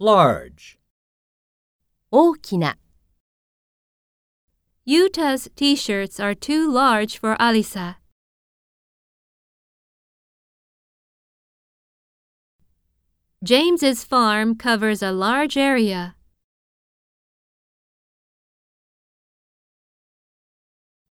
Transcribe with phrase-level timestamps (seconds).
[0.00, 0.78] large,
[2.10, 2.76] 大きな、
[4.86, 7.96] Yuta's t-shirts are too large for Alisa.
[13.42, 16.14] James's farm covers a large area.